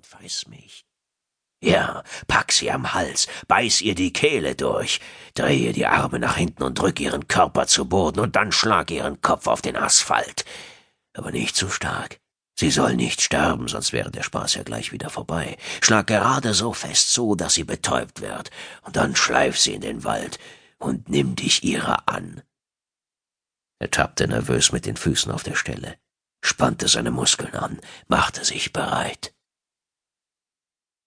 und 0.00 0.06
friss 0.06 0.46
mich. 0.46 0.86
Ja, 1.62 2.04
pack 2.26 2.52
sie 2.52 2.70
am 2.70 2.94
Hals, 2.94 3.28
beiß 3.48 3.82
ihr 3.82 3.94
die 3.94 4.14
Kehle 4.14 4.54
durch, 4.54 4.98
drehe 5.34 5.74
die 5.74 5.84
Arme 5.84 6.18
nach 6.18 6.36
hinten 6.36 6.62
und 6.62 6.78
drück 6.78 6.98
ihren 7.00 7.28
Körper 7.28 7.66
zu 7.66 7.86
Boden 7.86 8.18
und 8.20 8.34
dann 8.34 8.50
schlag 8.50 8.90
ihren 8.90 9.20
Kopf 9.20 9.46
auf 9.46 9.60
den 9.60 9.76
Asphalt. 9.76 10.46
Aber 11.12 11.32
nicht 11.32 11.54
zu 11.54 11.68
stark. 11.68 12.18
Sie 12.58 12.70
soll 12.70 12.96
nicht 12.96 13.20
sterben, 13.20 13.68
sonst 13.68 13.92
wäre 13.92 14.10
der 14.10 14.22
Spaß 14.22 14.54
ja 14.54 14.62
gleich 14.62 14.90
wieder 14.90 15.10
vorbei. 15.10 15.58
Schlag 15.82 16.06
gerade 16.06 16.54
so 16.54 16.72
fest 16.72 17.12
zu, 17.12 17.34
dass 17.34 17.52
sie 17.52 17.64
betäubt 17.64 18.22
wird, 18.22 18.50
und 18.80 18.96
dann 18.96 19.14
schleif 19.16 19.58
sie 19.58 19.74
in 19.74 19.82
den 19.82 20.02
Wald 20.02 20.38
und 20.78 21.10
nimm 21.10 21.36
dich 21.36 21.62
ihrer 21.62 22.08
an. 22.08 22.40
Er 23.78 23.90
tappte 23.90 24.26
nervös 24.26 24.72
mit 24.72 24.86
den 24.86 24.96
Füßen 24.96 25.30
auf 25.30 25.42
der 25.42 25.56
Stelle, 25.56 25.98
spannte 26.42 26.88
seine 26.88 27.10
Muskeln 27.10 27.54
an, 27.54 27.80
machte 28.08 28.46
sich 28.46 28.72
bereit. 28.72 29.34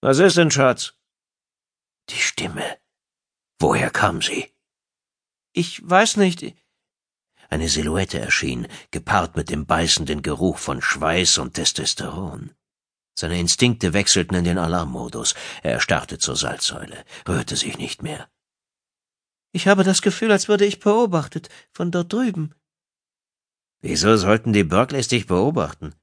Was 0.04 0.18
ist 0.18 0.36
denn, 0.36 0.50
Schatz? 0.50 0.92
Die 2.10 2.20
Stimme. 2.20 2.76
Woher 3.58 3.88
kam 3.88 4.20
sie? 4.20 4.52
Ich 5.54 5.80
weiß 5.88 6.18
nicht. 6.18 6.54
Eine 7.48 7.70
Silhouette 7.70 8.18
erschien, 8.18 8.68
gepaart 8.90 9.34
mit 9.34 9.48
dem 9.48 9.64
beißenden 9.64 10.20
Geruch 10.20 10.58
von 10.58 10.82
Schweiß 10.82 11.38
und 11.38 11.54
Testosteron. 11.54 12.54
Seine 13.18 13.40
Instinkte 13.40 13.94
wechselten 13.94 14.34
in 14.34 14.44
den 14.44 14.58
Alarmmodus. 14.58 15.34
Er 15.62 15.72
erstarrte 15.72 16.18
zur 16.18 16.36
Salzsäule, 16.36 17.02
rührte 17.26 17.56
sich 17.56 17.78
nicht 17.78 18.02
mehr. 18.02 18.28
Ich 19.52 19.68
habe 19.68 19.84
das 19.84 20.02
Gefühl, 20.02 20.32
als 20.32 20.48
würde 20.48 20.66
ich 20.66 20.80
beobachtet, 20.80 21.48
von 21.72 21.90
dort 21.90 22.12
drüben. 22.12 22.54
Wieso 23.80 24.18
sollten 24.18 24.52
die 24.52 24.64
Berkeleys 24.64 25.08
dich 25.08 25.26
beobachten? 25.26 25.94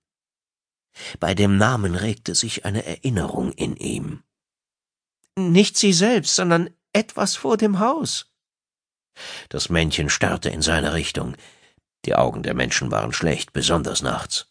Bei 1.19 1.33
dem 1.33 1.57
Namen 1.57 1.95
regte 1.95 2.35
sich 2.35 2.65
eine 2.65 2.85
Erinnerung 2.85 3.51
in 3.53 3.75
ihm. 3.75 4.23
Nicht 5.37 5.77
sie 5.77 5.93
selbst, 5.93 6.35
sondern 6.35 6.69
etwas 6.93 7.35
vor 7.35 7.57
dem 7.57 7.79
Haus. 7.79 8.31
Das 9.49 9.69
Männchen 9.69 10.09
starrte 10.09 10.49
in 10.49 10.61
seine 10.61 10.93
Richtung. 10.93 11.35
Die 12.05 12.15
Augen 12.15 12.43
der 12.43 12.53
Menschen 12.53 12.91
waren 12.91 13.13
schlecht, 13.13 13.53
besonders 13.53 14.01
nachts. 14.01 14.47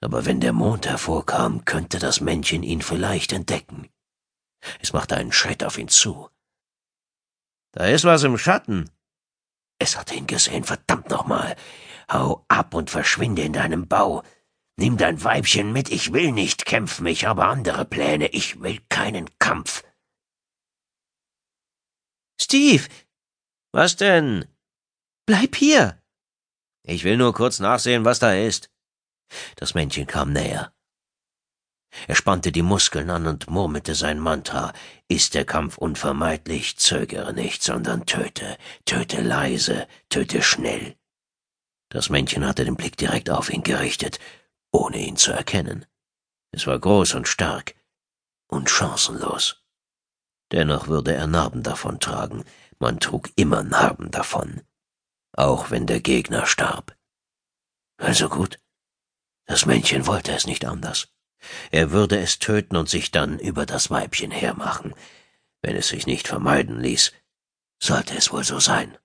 Aber 0.00 0.26
wenn 0.26 0.40
der 0.40 0.52
Mond 0.52 0.86
hervorkam, 0.86 1.64
könnte 1.64 1.98
das 1.98 2.20
Männchen 2.20 2.62
ihn 2.62 2.82
vielleicht 2.82 3.32
entdecken. 3.32 3.88
Es 4.80 4.92
machte 4.92 5.16
einen 5.16 5.32
Schritt 5.32 5.62
auf 5.64 5.78
ihn 5.78 5.88
zu. 5.88 6.28
Da 7.72 7.86
ist 7.86 8.04
was 8.04 8.22
im 8.22 8.38
Schatten. 8.38 8.90
Es 9.78 9.98
hatte 9.98 10.14
ihn 10.14 10.26
gesehen, 10.26 10.64
verdammt 10.64 11.10
nochmal. 11.10 11.56
Hau 12.10 12.44
ab 12.48 12.74
und 12.74 12.90
verschwinde 12.90 13.42
in 13.42 13.52
deinem 13.52 13.88
Bau. 13.88 14.22
Nimm 14.76 14.96
dein 14.96 15.22
Weibchen 15.22 15.72
mit, 15.72 15.90
ich 15.90 16.12
will 16.12 16.32
nicht 16.32 16.66
kämpfen, 16.66 17.06
ich 17.06 17.26
habe 17.26 17.44
andere 17.44 17.84
Pläne, 17.84 18.28
ich 18.28 18.60
will 18.60 18.80
keinen 18.88 19.30
Kampf. 19.38 19.84
Steve, 22.40 22.88
was 23.72 23.96
denn? 23.96 24.46
Bleib 25.26 25.54
hier. 25.56 26.02
Ich 26.82 27.04
will 27.04 27.16
nur 27.16 27.32
kurz 27.32 27.60
nachsehen, 27.60 28.04
was 28.04 28.18
da 28.18 28.34
ist. 28.34 28.70
Das 29.56 29.74
Männchen 29.74 30.06
kam 30.06 30.32
näher. 30.32 30.72
Er 32.08 32.16
spannte 32.16 32.50
die 32.50 32.62
Muskeln 32.62 33.08
an 33.10 33.26
und 33.26 33.48
murmelte 33.48 33.94
sein 33.94 34.18
Mantra. 34.18 34.72
Ist 35.08 35.34
der 35.34 35.44
Kampf 35.44 35.78
unvermeidlich, 35.78 36.76
zögere 36.76 37.32
nicht, 37.32 37.62
sondern 37.62 38.04
töte, 38.04 38.58
töte 38.84 39.22
leise, 39.22 39.86
töte 40.08 40.42
schnell. 40.42 40.96
Das 41.88 42.10
Männchen 42.10 42.44
hatte 42.46 42.64
den 42.64 42.76
Blick 42.76 42.96
direkt 42.96 43.30
auf 43.30 43.50
ihn 43.50 43.62
gerichtet, 43.62 44.18
ohne 44.74 44.98
ihn 44.98 45.16
zu 45.16 45.32
erkennen. 45.32 45.86
Es 46.50 46.66
war 46.66 46.78
groß 46.78 47.14
und 47.14 47.28
stark 47.28 47.74
und 48.48 48.68
chancenlos. 48.68 49.64
Dennoch 50.52 50.88
würde 50.88 51.14
er 51.14 51.26
Narben 51.26 51.62
davontragen, 51.62 52.44
man 52.78 53.00
trug 53.00 53.30
immer 53.36 53.62
Narben 53.62 54.10
davon, 54.10 54.62
auch 55.32 55.70
wenn 55.70 55.86
der 55.86 56.00
Gegner 56.00 56.46
starb. 56.46 56.96
Also 57.96 58.28
gut, 58.28 58.58
das 59.46 59.64
Männchen 59.64 60.06
wollte 60.06 60.32
es 60.32 60.46
nicht 60.46 60.64
anders. 60.64 61.08
Er 61.70 61.92
würde 61.92 62.18
es 62.18 62.38
töten 62.38 62.76
und 62.76 62.88
sich 62.88 63.10
dann 63.10 63.38
über 63.38 63.66
das 63.66 63.90
Weibchen 63.90 64.30
hermachen. 64.30 64.94
Wenn 65.62 65.76
es 65.76 65.88
sich 65.88 66.06
nicht 66.06 66.26
vermeiden 66.26 66.80
ließ, 66.80 67.12
sollte 67.80 68.16
es 68.16 68.32
wohl 68.32 68.44
so 68.44 68.58
sein. 68.58 68.98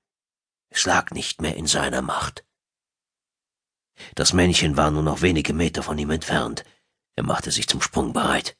Es 0.69 0.85
lag 0.85 1.11
nicht 1.11 1.41
mehr 1.41 1.55
in 1.55 1.67
seiner 1.67 2.01
Macht. 2.01 2.45
Das 4.15 4.33
Männchen 4.33 4.77
war 4.77 4.91
nur 4.91 5.03
noch 5.03 5.21
wenige 5.21 5.53
Meter 5.53 5.83
von 5.83 5.97
ihm 5.97 6.09
entfernt. 6.09 6.63
Er 7.15 7.23
machte 7.23 7.51
sich 7.51 7.67
zum 7.67 7.81
Sprung 7.81 8.13
bereit. 8.13 8.57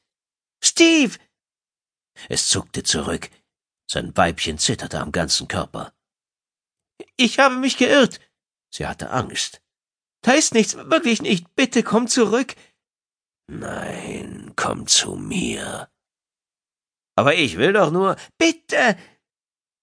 Steve! 0.62 1.16
Es 2.28 2.48
zuckte 2.48 2.82
zurück, 2.82 3.30
sein 3.90 4.16
Weibchen 4.16 4.58
zitterte 4.58 5.00
am 5.00 5.12
ganzen 5.12 5.48
Körper. 5.48 5.92
Ich 7.16 7.38
habe 7.38 7.56
mich 7.56 7.76
geirrt. 7.76 8.20
Sie 8.72 8.86
hatte 8.86 9.10
Angst. 9.10 9.62
Da 10.22 10.32
ist 10.32 10.54
nichts, 10.54 10.76
wirklich 10.76 11.22
nicht. 11.22 11.54
Bitte 11.54 11.82
komm 11.82 12.06
zurück. 12.06 12.54
Nein, 13.48 14.52
komm 14.54 14.86
zu 14.86 15.16
mir. 15.16 15.90
Aber 17.16 17.34
ich 17.34 17.56
will 17.56 17.72
doch 17.72 17.90
nur. 17.90 18.16
Bitte. 18.38 18.96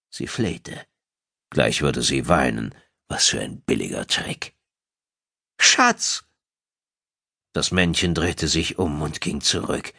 Sie 0.10 0.28
flehte. 0.28 0.86
Gleich 1.50 1.82
würde 1.82 2.02
sie 2.02 2.28
weinen. 2.28 2.74
Was 3.08 3.28
für 3.28 3.42
ein 3.42 3.62
billiger 3.62 4.08
Trick. 4.08 4.57
Schatz. 5.60 6.24
Das 7.54 7.72
Männchen 7.72 8.14
drehte 8.14 8.48
sich 8.48 8.78
um 8.78 9.02
und 9.02 9.22
ging 9.22 9.42
zurück. 9.42 9.94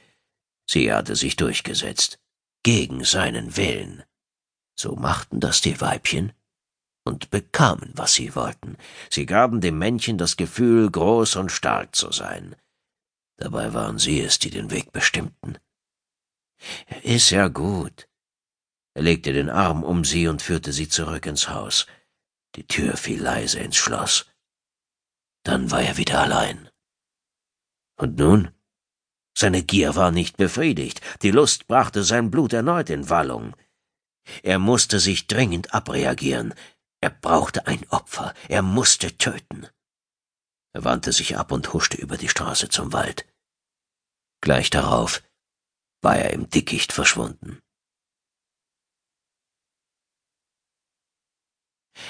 Sie 0.67 0.93
hatte 0.93 1.17
sich 1.17 1.37
durchgesetzt 1.37 2.19
gegen 2.63 3.05
seinen 3.05 3.57
Willen. 3.57 4.05
So 4.75 4.95
machten 4.95 5.41
das 5.41 5.61
die 5.61 5.81
Weibchen 5.81 6.33
und 7.05 7.31
bekamen, 7.31 7.93
was 7.95 8.15
sie 8.15 8.35
wollten. 8.37 8.77
Sie 9.11 9.27
gaben 9.27 9.61
dem 9.61 9.79
Männchen 9.79 10.19
das 10.19 10.37
Gefühl, 10.37 10.91
groß 10.91 11.37
und 11.37 11.51
stark 11.51 11.97
zu 11.97 12.13
sein. 12.13 12.55
Dabei 13.39 13.73
waren 13.73 13.99
sie 13.99 14.21
es, 14.21 14.39
die 14.39 14.51
den 14.51 14.71
Weg 14.71 14.93
bestimmten. 14.93 15.59
Ist 17.03 17.31
ja 17.31 17.49
gut. 17.49 18.09
Er 18.95 19.03
legte 19.03 19.33
den 19.33 19.49
Arm 19.49 19.85
um 19.85 20.05
sie 20.05 20.29
und 20.29 20.43
führte 20.43 20.73
sie 20.73 20.89
zurück 20.89 21.27
ins 21.27 21.49
Haus. 21.49 21.87
Die 22.57 22.67
Tür 22.67 22.97
fiel 22.97 23.23
leise 23.23 23.61
ins 23.61 23.77
Schloss. 23.77 24.27
Dann 25.43 25.71
war 25.71 25.82
er 25.82 25.97
wieder 25.97 26.21
allein. 26.21 26.69
Und 27.97 28.16
nun? 28.16 28.50
Seine 29.37 29.62
Gier 29.62 29.94
war 29.94 30.10
nicht 30.10 30.37
befriedigt, 30.37 31.00
die 31.22 31.31
Lust 31.31 31.69
brachte 31.69 32.03
sein 32.03 32.31
Blut 32.31 32.53
erneut 32.53 32.91
in 32.91 33.09
Wallung. 33.09 33.54
Er 34.43 34.59
musste 34.59 35.00
sich 35.00 35.26
dringend 35.26 35.75
abreagieren, 35.75 36.54
er 37.00 37.10
brauchte 37.10 37.66
ein 37.66 37.88
Opfer, 37.91 38.34
er 38.49 38.62
musste 38.62 39.16
töten. 39.16 39.69
Er 40.72 40.84
wandte 40.84 41.12
sich 41.12 41.37
ab 41.37 41.53
und 41.53 41.72
huschte 41.72 41.97
über 41.97 42.16
die 42.16 42.28
Straße 42.28 42.69
zum 42.69 42.93
Wald. 42.93 43.26
Gleich 44.41 44.70
darauf 44.70 45.22
war 46.03 46.16
er 46.16 46.32
im 46.32 46.50
Dickicht 46.50 46.93
verschwunden. 46.93 47.60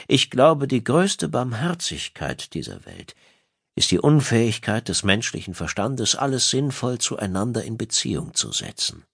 Ich 0.06 0.31
glaube, 0.31 0.69
die 0.69 0.84
größte 0.84 1.28
Barmherzigkeit 1.28 2.54
dieser 2.54 2.84
Welt 2.87 3.15
ist 3.75 3.91
die 3.91 4.00
Unfähigkeit 4.00 4.88
des 4.88 5.04
menschlichen 5.04 5.54
Verstandes, 5.54 6.16
alles 6.16 6.50
sinnvoll 6.50 6.99
zueinander 6.99 7.62
in 7.62 7.78
Beziehung 7.78 8.34
zu 8.34 8.50
setzen. 8.50 9.04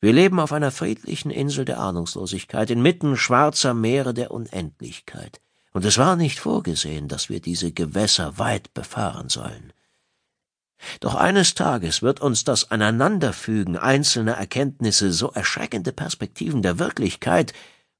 Wir 0.00 0.12
leben 0.12 0.40
auf 0.40 0.52
einer 0.52 0.70
friedlichen 0.70 1.30
Insel 1.30 1.64
der 1.64 1.80
Ahnungslosigkeit, 1.80 2.70
inmitten 2.70 3.16
schwarzer 3.16 3.74
Meere 3.74 4.14
der 4.14 4.30
Unendlichkeit, 4.30 5.40
und 5.72 5.84
es 5.84 5.98
war 5.98 6.16
nicht 6.16 6.38
vorgesehen, 6.38 7.08
dass 7.08 7.28
wir 7.28 7.40
diese 7.40 7.72
Gewässer 7.72 8.38
weit 8.38 8.72
befahren 8.74 9.28
sollen. 9.28 9.72
Doch 11.00 11.14
eines 11.14 11.54
Tages 11.54 12.02
wird 12.02 12.20
uns 12.20 12.44
das 12.44 12.70
Aneinanderfügen 12.70 13.76
einzelner 13.76 14.34
Erkenntnisse 14.34 15.12
so 15.12 15.30
erschreckende 15.30 15.92
Perspektiven 15.92 16.62
der 16.62 16.78
Wirklichkeit 16.78 17.52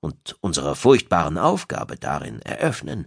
und 0.04 0.36
unserer 0.42 0.76
furchtbaren 0.76 1.38
Aufgabe 1.38 1.96
darin 1.96 2.42
eröffnen, 2.42 3.06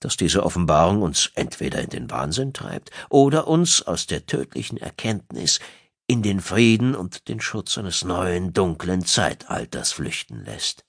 dass 0.00 0.16
diese 0.16 0.44
Offenbarung 0.44 1.02
uns 1.02 1.30
entweder 1.34 1.82
in 1.82 1.90
den 1.90 2.10
Wahnsinn 2.10 2.54
treibt 2.54 2.90
oder 3.10 3.46
uns 3.46 3.82
aus 3.82 4.06
der 4.06 4.24
tödlichen 4.24 4.78
Erkenntnis 4.78 5.60
in 6.06 6.22
den 6.22 6.40
Frieden 6.40 6.94
und 6.94 7.28
den 7.28 7.38
Schutz 7.42 7.76
eines 7.76 8.02
neuen, 8.02 8.54
dunklen 8.54 9.04
Zeitalters 9.04 9.92
flüchten 9.92 10.42
lässt. 10.42 10.86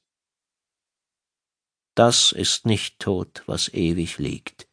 Das 1.93 2.31
ist 2.31 2.65
nicht 2.65 2.99
Tod, 2.99 3.43
was 3.47 3.67
ewig 3.67 4.17
liegt, 4.17 4.69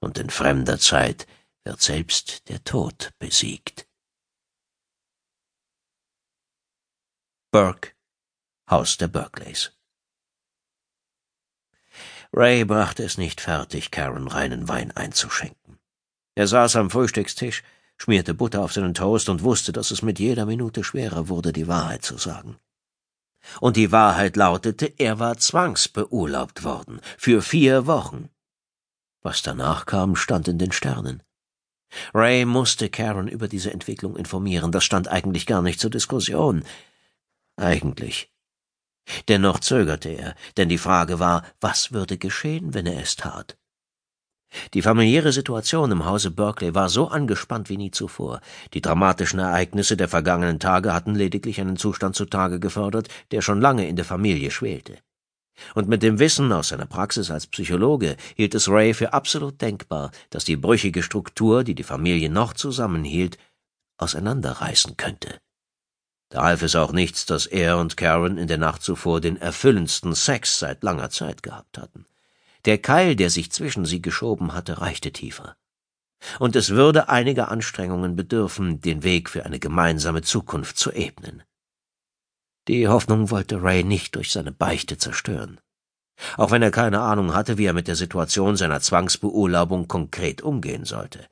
und 0.00 0.16
in 0.16 0.30
fremder 0.30 0.78
Zeit 0.78 1.26
wird 1.64 1.82
selbst 1.82 2.48
der 2.48 2.64
Tod 2.64 3.12
besiegt. 3.18 3.86
Burke, 7.52 7.93
Haus 8.74 8.96
der 8.96 9.06
Berkeleys 9.06 9.70
Ray 12.32 12.64
brachte 12.64 13.04
es 13.04 13.18
nicht 13.18 13.40
fertig, 13.40 13.92
Karen 13.92 14.26
reinen 14.26 14.66
Wein 14.66 14.90
einzuschenken. 14.90 15.78
Er 16.34 16.48
saß 16.48 16.74
am 16.74 16.90
Frühstückstisch, 16.90 17.62
schmierte 17.96 18.34
Butter 18.34 18.62
auf 18.62 18.72
seinen 18.72 18.92
Toast 18.92 19.28
und 19.28 19.44
wusste, 19.44 19.70
dass 19.70 19.92
es 19.92 20.02
mit 20.02 20.18
jeder 20.18 20.44
Minute 20.44 20.82
schwerer 20.82 21.28
wurde, 21.28 21.52
die 21.52 21.68
Wahrheit 21.68 22.04
zu 22.04 22.18
sagen. 22.18 22.56
Und 23.60 23.76
die 23.76 23.92
Wahrheit 23.92 24.34
lautete, 24.34 24.92
er 24.98 25.20
war 25.20 25.38
zwangsbeurlaubt 25.38 26.64
worden, 26.64 27.00
für 27.16 27.42
vier 27.42 27.86
Wochen. 27.86 28.28
Was 29.22 29.42
danach 29.42 29.86
kam, 29.86 30.16
stand 30.16 30.48
in 30.48 30.58
den 30.58 30.72
Sternen. 30.72 31.22
Ray 32.12 32.44
musste 32.44 32.90
Karen 32.90 33.28
über 33.28 33.46
diese 33.46 33.72
Entwicklung 33.72 34.16
informieren, 34.16 34.72
das 34.72 34.82
stand 34.82 35.06
eigentlich 35.06 35.46
gar 35.46 35.62
nicht 35.62 35.78
zur 35.78 35.90
Diskussion. 35.90 36.64
Eigentlich. 37.54 38.33
Dennoch 39.28 39.60
zögerte 39.60 40.08
er, 40.08 40.34
denn 40.56 40.68
die 40.68 40.78
Frage 40.78 41.18
war, 41.18 41.44
was 41.60 41.92
würde 41.92 42.18
geschehen, 42.18 42.74
wenn 42.74 42.86
er 42.86 43.00
es 43.02 43.16
tat? 43.16 43.56
Die 44.72 44.82
familiäre 44.82 45.32
Situation 45.32 45.90
im 45.90 46.04
Hause 46.04 46.30
Berkeley 46.30 46.74
war 46.74 46.88
so 46.88 47.08
angespannt 47.08 47.68
wie 47.68 47.76
nie 47.76 47.90
zuvor. 47.90 48.40
Die 48.72 48.80
dramatischen 48.80 49.40
Ereignisse 49.40 49.96
der 49.96 50.08
vergangenen 50.08 50.60
Tage 50.60 50.92
hatten 50.92 51.14
lediglich 51.14 51.60
einen 51.60 51.76
Zustand 51.76 52.14
zutage 52.14 52.60
gefördert, 52.60 53.08
der 53.30 53.42
schon 53.42 53.60
lange 53.60 53.88
in 53.88 53.96
der 53.96 54.04
Familie 54.04 54.50
schwelte. 54.50 54.98
Und 55.74 55.88
mit 55.88 56.02
dem 56.02 56.18
Wissen 56.18 56.52
aus 56.52 56.68
seiner 56.68 56.86
Praxis 56.86 57.30
als 57.30 57.46
Psychologe 57.46 58.16
hielt 58.36 58.54
es 58.54 58.68
Ray 58.68 58.92
für 58.92 59.12
absolut 59.12 59.60
denkbar, 59.60 60.10
dass 60.30 60.44
die 60.44 60.56
brüchige 60.56 61.02
Struktur, 61.02 61.62
die 61.62 61.74
die 61.74 61.84
Familie 61.84 62.28
noch 62.28 62.54
zusammenhielt, 62.54 63.38
auseinanderreißen 63.98 64.96
könnte. 64.96 65.38
Da 66.34 66.42
half 66.42 66.62
es 66.62 66.74
auch 66.74 66.90
nichts, 66.90 67.26
dass 67.26 67.46
er 67.46 67.78
und 67.78 67.96
Karen 67.96 68.38
in 68.38 68.48
der 68.48 68.58
Nacht 68.58 68.82
zuvor 68.82 69.20
den 69.20 69.36
erfüllendsten 69.36 70.16
Sex 70.16 70.58
seit 70.58 70.82
langer 70.82 71.08
Zeit 71.10 71.44
gehabt 71.44 71.78
hatten. 71.78 72.06
Der 72.64 72.78
Keil, 72.78 73.14
der 73.14 73.30
sich 73.30 73.52
zwischen 73.52 73.84
sie 73.84 74.02
geschoben 74.02 74.52
hatte, 74.52 74.80
reichte 74.80 75.12
tiefer. 75.12 75.54
Und 76.40 76.56
es 76.56 76.70
würde 76.70 77.08
einiger 77.08 77.52
Anstrengungen 77.52 78.16
bedürfen, 78.16 78.80
den 78.80 79.04
Weg 79.04 79.30
für 79.30 79.46
eine 79.46 79.60
gemeinsame 79.60 80.22
Zukunft 80.22 80.76
zu 80.76 80.90
ebnen. 80.90 81.44
Die 82.66 82.88
Hoffnung 82.88 83.30
wollte 83.30 83.62
Ray 83.62 83.84
nicht 83.84 84.16
durch 84.16 84.32
seine 84.32 84.50
Beichte 84.50 84.98
zerstören. 84.98 85.60
Auch 86.36 86.50
wenn 86.50 86.62
er 86.62 86.72
keine 86.72 86.98
Ahnung 86.98 87.32
hatte, 87.32 87.58
wie 87.58 87.66
er 87.66 87.74
mit 87.74 87.86
der 87.86 87.94
Situation 87.94 88.56
seiner 88.56 88.80
Zwangsbeurlaubung 88.80 89.86
konkret 89.86 90.42
umgehen 90.42 90.84
sollte. 90.84 91.28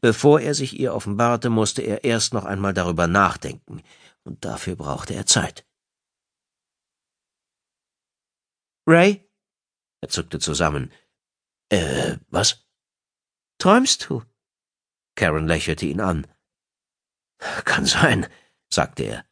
Bevor 0.00 0.40
er 0.40 0.54
sich 0.54 0.78
ihr 0.78 0.94
offenbarte, 0.94 1.50
musste 1.50 1.82
er 1.82 2.04
erst 2.04 2.32
noch 2.32 2.44
einmal 2.44 2.74
darüber 2.74 3.08
nachdenken, 3.08 3.82
und 4.24 4.44
dafür 4.44 4.76
brauchte 4.76 5.14
er 5.14 5.26
Zeit. 5.26 5.66
Ray? 8.86 9.28
Er 10.02 10.08
zuckte 10.08 10.38
zusammen. 10.38 10.92
Äh, 11.70 12.16
was? 12.28 12.66
Träumst 13.58 14.08
du? 14.08 14.24
Karen 15.14 15.46
lächelte 15.46 15.86
ihn 15.86 16.00
an. 16.00 16.26
Kann 17.38 17.86
sein, 17.86 18.26
sagte 18.72 19.04
er. 19.04 19.24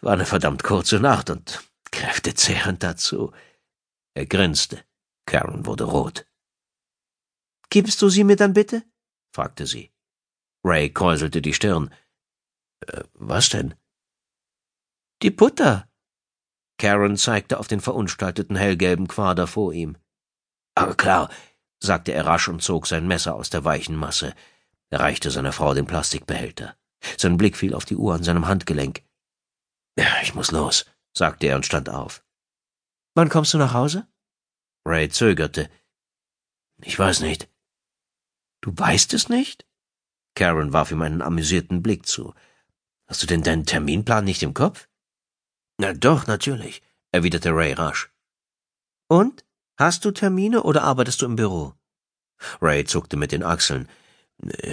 War 0.00 0.14
eine 0.14 0.26
verdammt 0.26 0.62
kurze 0.62 0.98
Nacht 0.98 1.30
und 1.30 1.62
kräftezehrend 1.90 2.82
dazu. 2.82 3.32
Er 4.14 4.26
grinste. 4.26 4.84
Karen 5.26 5.66
wurde 5.66 5.84
rot. 5.84 6.26
Gibst 7.68 8.02
du 8.02 8.08
sie 8.08 8.24
mir 8.24 8.36
dann 8.36 8.54
bitte? 8.54 8.82
fragte 9.32 9.66
sie. 9.66 9.92
Ray 10.64 10.92
kräuselte 10.92 11.40
die 11.40 11.54
Stirn. 11.54 11.94
Äh, 12.86 13.04
was 13.14 13.50
denn? 13.50 13.74
Die 15.22 15.30
Butter. 15.30 15.86
Karen 16.78 17.18
zeigte 17.18 17.58
auf 17.58 17.68
den 17.68 17.80
verunstalteten 17.80 18.56
hellgelben 18.56 19.06
Quader 19.06 19.46
vor 19.46 19.74
ihm. 19.74 19.98
Aber 20.74 20.94
klar, 20.94 21.30
sagte 21.78 22.12
er 22.12 22.24
rasch 22.24 22.48
und 22.48 22.62
zog 22.62 22.86
sein 22.86 23.06
Messer 23.06 23.34
aus 23.34 23.50
der 23.50 23.64
weichen 23.64 23.96
Masse. 23.96 24.34
Er 24.88 25.00
reichte 25.00 25.30
seiner 25.30 25.52
Frau 25.52 25.74
den 25.74 25.84
Plastikbehälter. 25.84 26.74
Sein 27.18 27.36
Blick 27.36 27.56
fiel 27.56 27.74
auf 27.74 27.84
die 27.84 27.96
Uhr 27.96 28.14
an 28.14 28.24
seinem 28.24 28.46
Handgelenk. 28.46 29.02
Ich 30.22 30.34
muss 30.34 30.52
los, 30.52 30.86
sagte 31.12 31.48
er 31.48 31.56
und 31.56 31.66
stand 31.66 31.90
auf. 31.90 32.24
Wann 33.14 33.28
kommst 33.28 33.52
du 33.52 33.58
nach 33.58 33.74
Hause? 33.74 34.06
Ray 34.86 35.10
zögerte. 35.10 35.68
Ich 36.82 36.98
weiß 36.98 37.20
nicht. 37.20 37.50
Du 38.62 38.72
weißt 38.74 39.12
es 39.12 39.28
nicht? 39.28 39.66
Karen 40.34 40.72
warf 40.72 40.90
ihm 40.92 41.02
einen 41.02 41.20
amüsierten 41.20 41.82
Blick 41.82 42.06
zu. 42.06 42.34
Hast 43.06 43.22
du 43.22 43.26
denn 43.26 43.42
deinen 43.42 43.66
Terminplan 43.66 44.24
nicht 44.24 44.42
im 44.42 44.54
Kopf? 44.54 44.88
Na 45.80 45.94
doch, 45.94 46.26
natürlich, 46.26 46.82
erwiderte 47.10 47.56
Ray 47.56 47.72
rasch. 47.72 48.10
Und? 49.08 49.46
Hast 49.78 50.04
du 50.04 50.10
Termine 50.10 50.62
oder 50.62 50.82
arbeitest 50.82 51.22
du 51.22 51.24
im 51.24 51.36
Büro? 51.36 51.72
Ray 52.60 52.84
zuckte 52.84 53.16
mit 53.16 53.32
den 53.32 53.42
Achseln. 53.42 53.88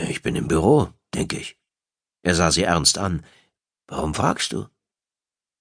Ich 0.10 0.22
bin 0.22 0.36
im 0.36 0.50
Büro, 0.50 0.92
denke 1.14 1.38
ich. 1.38 1.58
Er 2.24 2.36
sah 2.36 2.52
sie 2.52 2.64
ernst 2.64 2.98
an. 2.98 3.26
Warum 3.88 4.14
fragst 4.14 4.52
du? 4.52 4.68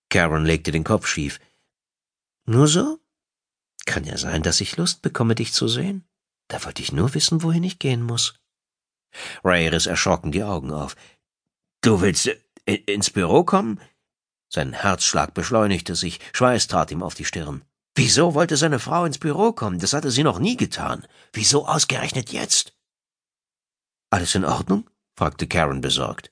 Karen 0.09 0.45
legte 0.45 0.73
den 0.73 0.83
Kopf 0.83 1.07
schief. 1.07 1.39
Nur 2.47 2.67
so? 2.67 2.99
Kann 3.85 4.03
ja 4.03 4.17
sein, 4.19 4.43
dass 4.43 4.61
ich 4.61 4.77
Lust 4.77 5.01
bekomme, 5.01 5.37
dich 5.37 5.53
zu 5.53 5.69
sehen. 5.69 6.09
Da 6.49 6.65
wollte 6.65 6.83
ich 6.83 6.91
nur 6.91 7.15
wissen, 7.15 7.45
wohin 7.45 7.63
ich 7.63 7.79
gehen 7.79 8.03
muss. 8.03 8.35
Ray 9.45 9.69
riss 9.69 9.87
erschrocken 9.87 10.33
die 10.33 10.43
Augen 10.43 10.73
auf. 10.73 10.97
Du 11.83 12.01
willst 12.01 12.27
äh, 12.27 12.75
ins 12.87 13.11
Büro 13.11 13.45
kommen? 13.45 13.81
Sein 14.49 14.73
Herzschlag 14.73 15.35
beschleunigte 15.35 15.95
sich, 15.95 16.21
Schweiß 16.33 16.67
trat 16.69 16.91
ihm 16.91 17.03
auf 17.03 17.15
die 17.15 17.25
Stirn. 17.25 17.65
Wieso 17.95 18.35
wollte 18.35 18.57
seine 18.57 18.79
Frau 18.79 19.05
ins 19.05 19.19
Büro 19.19 19.53
kommen? 19.53 19.79
Das 19.79 19.93
hatte 19.93 20.11
sie 20.11 20.23
noch 20.23 20.39
nie 20.39 20.57
getan. 20.57 21.07
Wieso 21.33 21.67
ausgerechnet 21.67 22.31
jetzt? 22.31 22.75
Alles 24.11 24.35
in 24.35 24.45
Ordnung? 24.45 24.89
fragte 25.17 25.47
Karen 25.47 25.81
besorgt. 25.81 26.31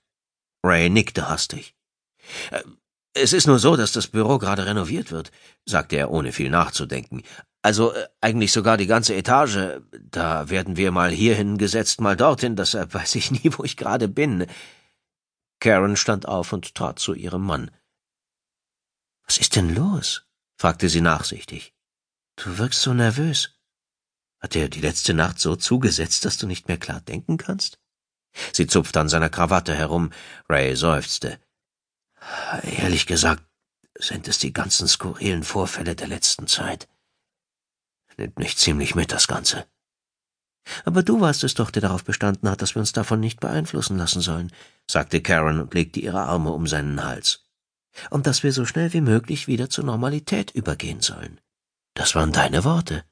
Ray 0.62 0.90
nickte 0.90 1.28
hastig. 1.28 1.74
Äh, 2.50 2.62
es 3.14 3.32
ist 3.32 3.46
nur 3.46 3.58
so, 3.58 3.76
dass 3.76 3.92
das 3.92 4.08
Büro 4.08 4.38
gerade 4.38 4.66
renoviert 4.66 5.10
wird, 5.10 5.30
sagte 5.64 5.96
er, 5.96 6.10
ohne 6.10 6.32
viel 6.32 6.50
nachzudenken. 6.50 7.22
Also 7.62 7.92
äh, 7.94 8.08
eigentlich 8.20 8.52
sogar 8.52 8.76
die 8.76 8.86
ganze 8.86 9.14
Etage. 9.14 9.80
Da 9.92 10.50
werden 10.50 10.76
wir 10.76 10.90
mal 10.90 11.10
hierhin 11.10 11.56
gesetzt, 11.56 12.00
mal 12.00 12.16
dorthin, 12.16 12.56
deshalb 12.56 12.92
weiß 12.92 13.14
ich 13.14 13.30
nie, 13.44 13.50
wo 13.56 13.64
ich 13.64 13.76
gerade 13.76 14.08
bin. 14.08 14.46
Karen 15.60 15.96
stand 15.96 16.28
auf 16.28 16.52
und 16.52 16.74
trat 16.74 16.98
zu 16.98 17.14
ihrem 17.14 17.42
Mann. 17.42 17.70
Was 19.26 19.38
ist 19.38 19.56
denn 19.56 19.74
los? 19.74 20.26
fragte 20.56 20.88
sie 20.88 21.00
nachsichtig. 21.00 21.74
Du 22.36 22.58
wirkst 22.58 22.82
so 22.82 22.94
nervös. 22.94 23.58
Hat 24.40 24.56
er 24.56 24.68
die 24.68 24.80
letzte 24.80 25.14
Nacht 25.14 25.40
so 25.40 25.56
zugesetzt, 25.56 26.24
dass 26.24 26.36
du 26.36 26.46
nicht 26.46 26.68
mehr 26.68 26.78
klar 26.78 27.00
denken 27.00 27.36
kannst? 27.36 27.78
Sie 28.52 28.66
zupfte 28.66 29.00
an 29.00 29.08
seiner 29.08 29.30
Krawatte 29.30 29.74
herum. 29.74 30.10
Ray 30.48 30.76
seufzte. 30.76 31.40
Ehrlich 32.62 33.06
gesagt 33.06 33.44
sind 33.98 34.26
es 34.28 34.38
die 34.38 34.52
ganzen 34.52 34.88
skurrilen 34.88 35.44
Vorfälle 35.44 35.94
der 35.94 36.08
letzten 36.08 36.46
Zeit. 36.46 36.88
Nimmt 38.16 38.38
mich 38.38 38.56
ziemlich 38.56 38.94
mit, 38.94 39.12
das 39.12 39.28
Ganze. 39.28 39.66
Aber 40.84 41.02
du 41.02 41.20
warst 41.20 41.44
es 41.44 41.54
doch, 41.54 41.70
der 41.70 41.82
darauf 41.82 42.04
bestanden 42.04 42.48
hat, 42.48 42.62
dass 42.62 42.74
wir 42.74 42.80
uns 42.80 42.92
davon 42.92 43.20
nicht 43.20 43.40
beeinflussen 43.40 43.98
lassen 43.98 44.20
sollen, 44.20 44.52
sagte 44.90 45.20
Karen 45.20 45.60
und 45.60 45.74
legte 45.74 46.00
ihre 46.00 46.22
Arme 46.22 46.50
um 46.50 46.66
seinen 46.66 47.04
Hals 47.04 47.43
und 48.10 48.26
dass 48.26 48.42
wir 48.42 48.52
so 48.52 48.64
schnell 48.64 48.92
wie 48.92 49.00
möglich 49.00 49.46
wieder 49.46 49.70
zur 49.70 49.84
Normalität 49.84 50.50
übergehen 50.50 51.00
sollen. 51.00 51.40
Das 51.94 52.14
waren 52.14 52.32
deine 52.32 52.64
Worte. 52.64 53.04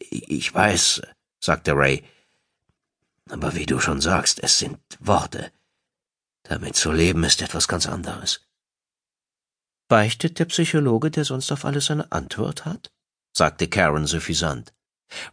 Ich 0.00 0.54
weiß, 0.54 1.02
sagte 1.40 1.72
Ray, 1.72 2.04
aber 3.30 3.54
wie 3.54 3.66
du 3.66 3.80
schon 3.80 4.00
sagst, 4.00 4.42
es 4.42 4.58
sind 4.58 4.78
Worte. 5.00 5.52
Damit 6.42 6.76
zu 6.76 6.92
leben 6.92 7.24
ist 7.24 7.40
etwas 7.40 7.68
ganz 7.68 7.86
anderes. 7.86 8.46
Beichtet 9.88 10.38
der 10.38 10.46
Psychologe, 10.46 11.10
der 11.10 11.24
sonst 11.24 11.52
auf 11.52 11.64
alles 11.64 11.90
eine 11.90 12.10
Antwort 12.12 12.64
hat? 12.64 12.92
sagte 13.32 13.68
Karen 13.68 14.06
suffisant. 14.06 14.72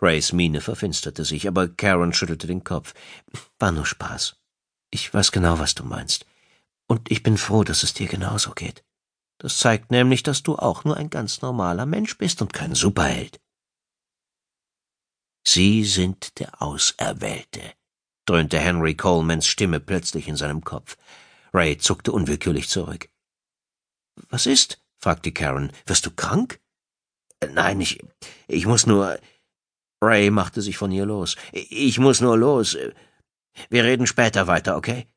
Rays 0.01 0.33
Miene 0.33 0.61
verfinsterte 0.61 1.23
sich, 1.25 1.47
aber 1.47 1.69
Karen 1.69 2.13
schüttelte 2.13 2.47
den 2.47 2.63
Kopf. 2.63 2.93
War 3.57 3.71
nur 3.71 3.85
Spaß. 3.85 4.35
Ich 4.91 5.13
weiß 5.13 5.31
genau, 5.31 5.59
was 5.59 5.75
du 5.75 5.83
meinst. 5.83 6.25
Und 6.89 7.11
ich 7.11 7.21
bin 7.21 7.37
froh, 7.37 7.63
dass 7.63 7.83
es 7.83 7.93
dir 7.93 8.07
genauso 8.07 8.51
geht. 8.51 8.83
Das 9.37 9.57
zeigt 9.57 9.91
nämlich, 9.91 10.23
dass 10.23 10.43
du 10.43 10.55
auch 10.55 10.83
nur 10.83 10.97
ein 10.97 11.09
ganz 11.09 11.41
normaler 11.41 11.85
Mensch 11.85 12.17
bist 12.17 12.41
und 12.41 12.51
kein 12.51 12.73
Superheld. 12.73 13.39
Sie 15.47 15.85
sind 15.85 16.39
der 16.39 16.61
Auserwählte, 16.61 17.73
dröhnte 18.25 18.59
Henry 18.59 18.95
Colemans 18.95 19.47
Stimme 19.47 19.79
plötzlich 19.79 20.27
in 20.27 20.35
seinem 20.35 20.63
Kopf. 20.63 20.97
Ray 21.53 21.77
zuckte 21.77 22.11
unwillkürlich 22.11 22.69
zurück. 22.69 23.09
Was 24.29 24.45
ist? 24.45 24.83
fragte 24.97 25.31
Karen. 25.31 25.71
Wirst 25.85 26.05
du 26.05 26.11
krank? 26.11 26.59
Nein, 27.53 27.79
ich. 27.79 28.03
ich 28.47 28.65
muss 28.65 28.85
nur. 28.85 29.19
Ray 30.01 30.31
machte 30.31 30.61
sich 30.61 30.77
von 30.77 30.91
ihr 30.91 31.05
los. 31.05 31.37
Ich 31.51 31.99
muss 31.99 32.19
nur 32.19 32.37
los. 32.37 32.77
Wir 33.69 33.83
reden 33.83 34.07
später 34.07 34.47
weiter, 34.47 34.75
okay? 34.75 35.07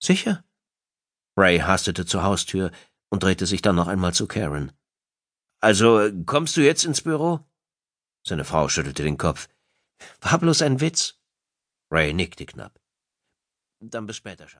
Sicher. 0.00 0.44
Ray 1.38 1.60
hastete 1.60 2.04
zur 2.04 2.24
Haustür 2.24 2.72
und 3.10 3.22
drehte 3.22 3.46
sich 3.46 3.62
dann 3.62 3.76
noch 3.76 3.86
einmal 3.86 4.12
zu 4.12 4.26
Karen. 4.26 4.72
Also, 5.60 6.10
kommst 6.26 6.56
du 6.56 6.62
jetzt 6.62 6.84
ins 6.84 7.00
Büro? 7.00 7.40
Seine 8.26 8.44
Frau 8.44 8.68
schüttelte 8.68 9.04
den 9.04 9.18
Kopf. 9.18 9.48
War 10.20 10.38
bloß 10.38 10.62
ein 10.62 10.80
Witz. 10.80 11.16
Ray 11.92 12.12
nickte 12.12 12.44
knapp. 12.44 12.80
Dann 13.80 14.06
bis 14.06 14.16
später, 14.16 14.48
Schatz. 14.48 14.56